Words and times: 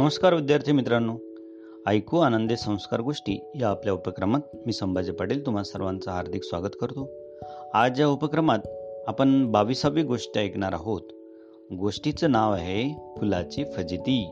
नमस्कार 0.00 0.34
विद्यार्थी 0.34 0.72
मित्रांनो. 0.72 1.16
ऐकू 1.86 2.18
आनंदे 2.18 2.56
संस्कार 2.56 3.00
गोष्टी 3.00 3.40
या 3.60 3.68
आपल्या 3.68 3.94
उपक्रमात 3.94 4.40
मी 4.66 4.72
संभाजी 4.72 5.12
पाटील 5.12 5.46
तुम्हा 5.46 5.62
सर्वांचं 5.62 6.10
हार्दिक 6.10 6.44
स्वागत 6.44 6.76
करतो. 6.80 7.10
आज 7.74 8.00
या 8.00 8.08
उपक्रमात 8.08 8.58
आपण 9.06 9.50
बावीसावी 9.50 10.02
गोष्ट 10.02 10.38
ऐकणार 10.38 10.72
आहोत. 10.72 11.00
गोष्टीचं 11.78 12.30
नाव 12.30 12.52
आहे 12.52 13.14
फुलाची 13.16 13.64
फजिती. 13.64 14.30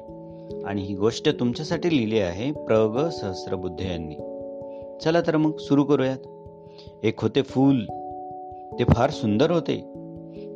आणि 0.64 0.82
ही 0.82 0.94
गोष्ट 0.94 1.40
तुमच्यासाठी 1.40 1.96
लिहिली 1.96 2.18
आहे 2.18 2.52
प्रग 2.52 3.08
सहस्रबुद्धे 3.08 3.90
यांनी. 3.90 4.14
चला 5.04 5.20
तर 5.20 5.36
मग 5.36 5.56
सुरू 5.56 5.84
करूयात. 5.84 6.18
एक 7.04 7.20
होते 7.20 7.42
फूल. 7.42 7.84
ते 8.78 8.84
फार 8.84 9.10
सुंदर 9.10 9.50
होते. 9.50 9.76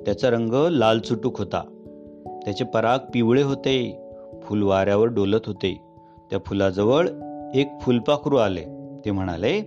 त्याचा 0.06 0.30
रंग 0.30 0.52
लाल 0.70 0.98
चुटूक 0.98 1.38
होता. 1.38 1.62
त्याचे 2.44 2.64
पराग 2.64 2.98
पिवळे 2.98 3.42
होते. 3.42 4.01
फुल 4.44 4.62
वाऱ्यावर 4.62 5.06
डोलत 5.06 5.40
होते. 5.46 5.80
त्या 6.30 6.38
फुलाजवळ 6.46 7.08
एक 7.54 7.68
फुलपाखरू 7.80 8.36
आले. 8.36 8.64
ते 9.04 9.10
म्हणाले 9.10 9.60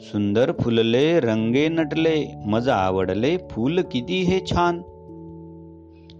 सुंदर 0.00 0.52
फुलले 0.60 1.20
रंगे 1.20 1.68
नटले 1.68 2.34
मजा 2.46 2.74
आवडले 2.74 3.36
फुल 3.50 3.80
किती 3.92 4.22
हे 4.22 4.40
छान. 4.40 4.82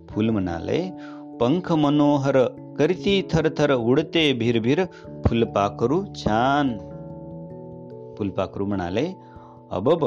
फुल 0.09 0.30
म्हणाले 0.30 0.91
पंख 1.41 1.73
मनोहर 1.73 2.38
करती 2.78 3.28
थरथर 3.33 3.74
उडते 3.74 4.33
भिरभिर 4.33 4.84
फुलपाखरू 5.27 6.02
छान. 6.16 6.69
फुलपाखरू 8.19 8.66
म्हणाले 8.66 9.06
अबब 9.70 10.05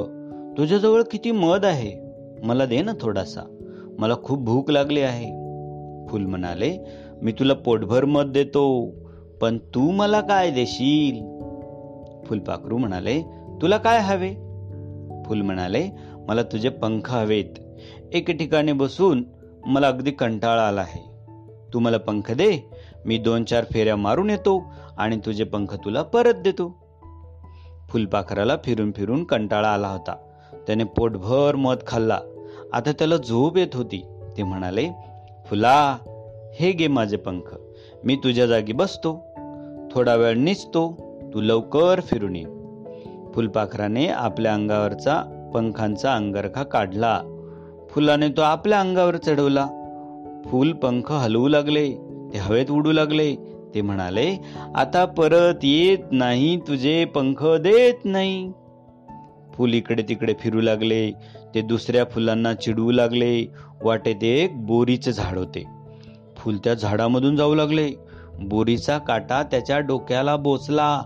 तुझ्याजवळ 0.58 1.02
किती 1.12 1.32
मध 1.32 1.66
आहे. 1.66 2.12
मला 2.44 2.66
दे 2.66 2.82
ना 2.82 2.92
थोडासा. 3.02 3.42
मला 4.00 4.16
खूप 4.24 4.40
भूक 4.40 4.72
लागली 4.72 5.00
आहे. 5.00 5.41
फुल 6.12 6.26
म्हणाले 6.26 6.78
मी 7.22 7.32
तुला 7.32 7.54
पोटभर 7.54 8.06
मत 8.06 8.24
देतो 8.24 8.92
पण 9.42 9.58
तू 9.58 9.92
मला 9.92 10.22
काय 10.22 10.52
देशील? 10.52 11.16
फुलपाखरू 12.26 12.78
म्हणाले 12.78 13.22
तुला 13.62 13.78
काय 13.78 14.00
हवे? 14.00 14.34
फुल 15.26 15.42
म्हणाले 15.42 15.90
मला 16.28 16.44
तुझे 16.44 16.70
पंख 16.70 17.12
हवेत. 17.12 17.60
एक 18.14 18.32
ठिकाणी 18.32 18.72
बसून 18.72 19.24
मला 19.66 19.88
अगदी 19.88 20.12
कंटाळा 20.12 20.68
आला 20.68 20.82
आहे. 20.82 21.12
तू 21.74 21.80
मला 21.80 21.98
पंख 21.98 22.32
दे 22.32 22.70
मी 23.06 23.18
दोन 23.18 23.44
चार 23.44 23.66
फेऱ्या 23.72 23.96
मारून 23.96 24.30
येतो 24.30 24.74
आणि 24.98 25.18
तुझे 25.18 25.44
पंख 25.44 25.76
तुला 25.76 26.02
परत 26.02 26.34
देतो. 26.34 26.78
फुलपाखराला 27.90 28.58
फिरून 28.64 28.92
फिरून 28.92 29.24
कंटाळा 29.24 29.74
आला 29.74 29.88
होता. 29.88 30.16
त्याने 30.68 30.84
पोटभर 30.84 31.56
मध 31.56 31.78
खाल्ला. 31.88 32.20
आता 32.74 32.92
त्याला 32.92 33.18
झोप 33.18 33.58
येत 33.58 33.76
होती. 33.76 34.06
ते 34.38 34.44
म्हणाले 34.44 34.90
फुला 35.52 35.98
हे 36.54 36.72
गे 36.72 36.88
माझे 36.88 37.18
पंख. 37.18 37.56
मी 38.04 38.16
तुझ्या 38.16 38.46
जागी 38.46 38.74
बसतो. 38.74 39.26
थोडा 39.92 40.16
वेळ 40.16 40.34
निचतो 40.36 40.98
तू 41.34 41.42
लवकर 41.42 42.02
फिरून 42.02 42.36
ये. 42.36 42.44
फुलपाखराने 43.34 44.08
आपल्या 44.08 44.54
अंगावरचा 44.54 45.50
पंखांचा 45.54 46.16
अंगरखा 46.16 46.64
काढला. 46.64 47.22
फुलाने 47.90 48.30
तो 48.30 48.42
आपल्या 48.42 48.80
अंगावर 48.80 49.18
चढवला. 49.18 49.68
फुल 50.46 50.72
पंख 50.72 51.12
हलवू 51.12 51.48
लागले. 51.48 51.92
ते 52.34 52.38
हवेत 52.38 52.72
उडू 52.72 52.92
लागले. 52.92 53.36
ते 53.76 53.82
म्हणाले 53.82 54.38
आता 54.76 55.06
परत 55.06 55.60
येत 55.64 56.12
नाही. 56.12 56.58
तुझे 56.58 57.06
पंख 57.06 57.46
देत 57.46 58.06
नाही. 58.06 58.52
फुल 59.54 59.74
इकडे 59.74 60.04
तिकडे 60.04 60.36
फिरू 60.40 60.62
लागले. 60.62 61.12
ते 61.56 61.62
दुसऱ्या 61.62 62.06
फुलांना 62.06 62.54
चिडवू 62.54 62.92
लागले. 62.92 63.46
वाटेत 63.84 64.24
एक 64.24 64.66
बोरीचे 64.66 65.14
झाड 65.14 65.38
होते. 65.38 65.66
फुल 66.38 66.58
त्या 66.58 66.74
झाडामधून 66.74 67.36
जाऊ 67.36 67.56
लागले. 67.56 67.92
बोरीचा 68.40 68.98
काटा 68.98 69.44
त्याच्या 69.44 69.80
डोक्याला 69.80 70.36
बोचला. 70.36 71.02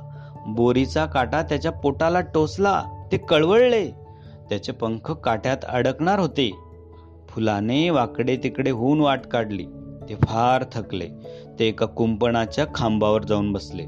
बोरीचा 0.47 1.05
काटा 1.05 1.41
त्याच्या 1.41 1.71
पोटाला 1.71 2.21
टोचला. 2.21 2.83
ते 3.11 3.17
कळवळले. 3.17 3.91
त्याचे 4.49 4.71
पंख 4.71 5.11
काट्यात 5.11 5.57
अडकणार 5.69 6.19
होते. 6.19 6.51
फुलाने 7.29 7.89
वाकडे 7.89 8.37
तिकडे 8.37 8.71
होऊन 8.71 9.01
वाट 9.01 9.21
काढली. 9.25 9.65
ते 10.09 10.15
फार 10.15 10.63
थकले. 10.73 11.09
ते 11.59 11.67
एका 11.67 11.85
कुंपणाच्या 11.85 12.65
खांबावर 12.75 13.23
जाऊन 13.23 13.53
बसले. 13.53 13.85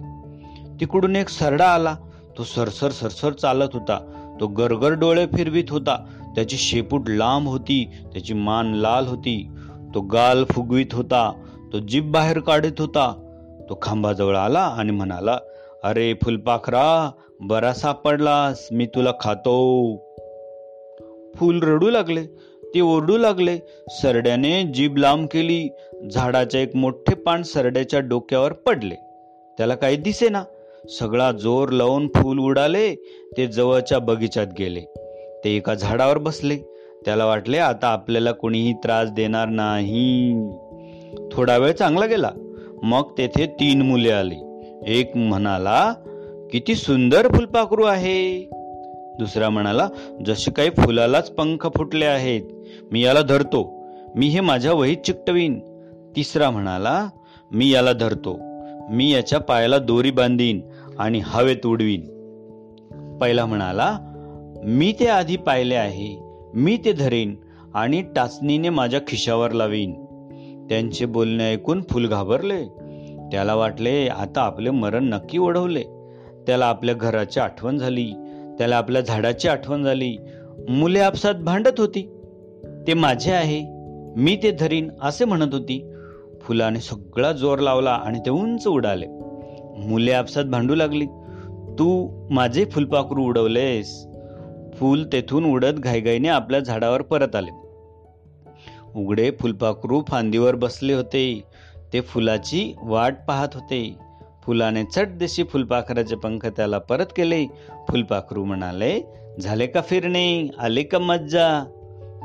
तिकडून 0.79 1.15
एक 1.15 1.29
सरडा 1.29 1.67
आला. 1.67 1.95
तो 2.37 2.43
सरसर 2.43 2.89
सरसर 2.89 3.31
चालत 3.31 3.69
होता. 3.73 4.16
तो 4.39 4.47
गरगर 4.47 4.91
डोळे 4.91 5.25
फिरवीत 5.27 5.69
होता. 5.69 5.95
त्याची 6.35 6.57
शेपूट 6.57 7.09
लांब 7.09 7.47
होती 7.47 7.91
त्याची 8.13 8.33
मान 8.33 8.73
लाल 8.73 9.07
होती. 9.07 9.47
तो 9.95 10.01
गाल 10.01 10.43
फुगवीत 10.43 10.93
होता 10.93 11.31
तो 11.73 11.79
जीभ 11.79 12.11
बाहेर 12.11 12.39
काढत 12.39 12.79
होता. 12.79 13.11
तो 13.69 13.77
खांबाजवळ 13.81 14.35
आला 14.37 14.59
आणि 14.59 14.91
म्हणाला 14.91 15.37
अरे 15.83 16.13
फुलपाखरा 16.23 17.11
बरा 17.39 17.73
सापडलास 17.73 18.67
मी 18.71 18.85
तुला 18.85 19.11
खातो. 19.19 19.55
फूल 21.35 21.59
रडू 21.63 21.89
लागले 21.89 22.25
ते 22.73 22.81
ओरडू 22.81 23.17
लागले. 23.17 23.57
सरड्याने 23.89 24.63
जीभ 24.63 24.97
लांब 24.97 25.27
केली 25.27 25.67
झाडाचे 26.13 26.61
एक 26.61 26.75
मोठे 26.75 27.15
पान 27.15 27.43
सरड्याच्या 27.43 27.99
डोक्यावर 27.99 28.53
पडले. 28.53 28.95
त्याला 29.57 29.75
काही 29.75 29.97
दिसे 29.97 30.29
ना 30.29 30.43
सगळा 30.89 31.31
जोर 31.31 31.69
लावून 31.69 32.07
फूल 32.07 32.39
उडाले 32.39 32.95
ते 33.37 33.47
जवळच्या 33.47 33.99
बगीचात 33.99 34.47
गेले. 34.59 34.81
ते 35.43 35.55
एका 35.55 35.73
झाडावर 35.73 36.17
बसले. 36.17 36.57
त्याला 37.05 37.25
वाटले 37.25 37.57
आता 37.57 37.87
आपल्याला 37.87 38.31
कोणीही 38.31 38.73
त्रास 38.73 39.11
देणार 39.11 39.47
नाही. 39.47 40.33
थोडा 41.31 41.57
वेळ 41.57 41.71
चांगला 41.71 42.05
गेला. 42.05 42.31
मग 42.83 43.01
तेथे 43.17 43.45
तीन 43.45 43.81
मुले 43.81 44.11
आली. 44.11 44.35
एक 44.87 45.17
म्हणाला 45.17 45.93
किती 46.51 46.75
सुंदर 46.75 47.27
फुलपाखरू 47.27 47.83
आहे. 47.83 48.49
दुसरा 49.19 49.49
म्हणाला 49.49 49.89
जसे 50.25 50.51
काही 50.51 50.69
फुलालाच 50.69 51.31
पंख 51.31 51.67
फुटले 51.77 52.05
आहेत 52.05 52.41
मी 52.91 53.03
याला 53.03 53.21
धरतो. 53.21 53.85
मी 54.15 54.27
हे 54.27 54.39
माझ्या 54.39 54.73
वहीत 54.73 54.97
चिकटवीन. 54.97 55.59
तिसरा 56.15 56.49
म्हणाला 56.49 57.09
मी 57.51 57.69
याला 57.69 57.93
धरतो. 57.93 58.39
मी 58.89 59.13
याच्या 59.13 59.39
पायाला 59.39 59.77
दोरी 59.77 60.11
बांधीन. 60.11 60.61
आणि 60.99 61.21
हवेत 61.23 61.65
उडवीन 61.65 62.17
पहिला 63.21 63.45
म्हणाला 63.45 63.97
मी 64.63 64.93
ते 64.99 65.07
आधी 65.07 65.37
पाहिले 65.37 65.75
आहे. 65.75 66.19
मी 66.53 66.77
ते 66.85 66.93
धरेन 66.93 67.35
आणि 67.73 68.01
टाचणीने 68.01 68.69
माझ्या 68.69 68.99
खिशावर 69.07 69.51
लावीन. 69.51 70.05
त्यांचे 70.69 71.05
बोलणे 71.05 71.53
ऐकून 71.53 71.81
फुल 71.89 72.07
घाबरले. 72.07 72.65
त्याला 73.31 73.55
वाटले 73.55 74.07
आता 74.07 74.41
आपले 74.41 74.69
मरण 74.69 75.03
नक्की 75.03 75.37
ओढवले. 75.37 75.83
त्याला 76.47 76.65
आपल्या 76.65 76.95
घराची 76.95 77.39
आठवण 77.39 77.77
झाली. 77.77 78.11
त्याला 78.57 78.77
आपल्या 78.77 79.01
झाडाची 79.01 79.47
आठवण 79.47 79.83
झाली. 79.83 80.17
मुले 80.69 80.99
आपसात 80.99 81.35
भांडत 81.35 81.79
होती. 81.79 82.09
ते 82.87 82.93
माझे 82.93 83.31
आहे. 83.31 83.63
मी 84.17 84.39
ते 84.43 84.51
धरीन 84.51 84.89
असे 85.01 85.25
म्हणत 85.25 85.53
होती. 85.53 85.93
फुलाने 86.41 86.79
सगळा 86.79 87.31
जोर 87.31 87.59
लावला 87.59 87.91
आणि 87.91 88.19
ते 88.19 88.29
उंच 88.29 88.67
उडाले. 88.67 89.05
मुले 89.77 90.11
आपसात 90.11 90.43
भांडू 90.43 90.75
लागली. 90.75 91.05
तू 91.79 92.11
माझे 92.29 92.65
फुलपाखरू 92.65 93.23
उडवलेस. 93.23 94.07
फूल 94.73 95.03
तेथून 95.03 95.45
उडत 95.45 95.73
घाईघाईने 95.73 96.27
आपल्या 96.27 96.59
झाडावर 96.59 97.01
परत 97.01 97.35
आले. 97.35 97.51
उघडे 98.95 99.31
फुलपाखरू 99.31 100.03
फांदीवर 100.07 100.55
बसले 100.55 100.93
होते. 100.93 101.43
ते 101.93 102.01
फुलाची 102.01 102.73
वाट 102.81 103.15
पाहत 103.27 103.47
होते. 103.53 103.95
फुलाने 104.45 104.83
चट 104.83 105.07
दिशी 105.07 105.43
फुलपाखराचे 105.43 106.15
पंख 106.15 106.45
त्याला 106.45 106.77
परत 106.77 107.05
केले. 107.05 107.45
फुलपाखरू 107.89 108.43
म्हणाले 108.43 109.01
झाले 109.41 109.67
का 109.67 109.81
फिरणे? 109.81 110.47
आले 110.59 110.83
का 110.83 110.99
मज्जा? 110.99 111.63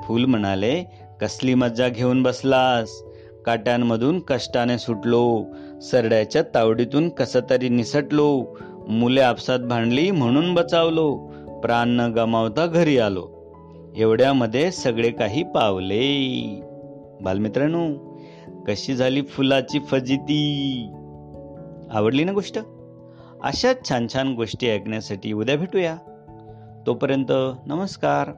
फुल 0.04 0.24
म्हणाले 0.24 0.84
कसली 1.20 1.54
मज्जा 1.54 1.88
घेऊन 1.88 2.22
बसलास? 2.22 3.02
काट्यांमधून 3.46 4.20
कष्टाने 4.20 4.78
सुटलो. 4.78 5.44
सरड्याच्या 5.82 6.42
तावडीतून 6.42 7.08
कस 7.08 7.36
तरी 7.50 7.68
निसटलो. 7.68 8.58
मुले 8.88 9.20
आपसात 9.20 9.58
भांडली 9.58 10.10
म्हणून 10.10 10.54
बचावलो. 10.54 11.16
प्राण 11.62 11.88
न 11.88 12.12
गमावता 12.12 12.66
घरी 12.66 12.98
आलो. 12.98 13.28
एवढ्यामध्ये 13.96 14.70
सगळे 14.70 15.10
काही 15.10 15.42
पावले. 15.42 16.20
बालमित्रांनो 17.20 18.12
कशी 18.68 18.94
झाली 18.94 19.22
फुलाची 19.22 19.78
फजिती? 19.78 20.86
आवडली 21.90 22.24
ना 22.24 22.32
गोष्ट? 22.32 22.58
अशाच 23.42 23.88
छान 23.88 24.06
छान 24.12 24.34
गोष्टी 24.34 24.68
ऐकण्यासाठी 24.68 25.32
उद्या 25.32 25.56
भेटूया. 25.56 25.96
तोपर्यंत 26.86 27.32
नमस्कार. 27.66 28.30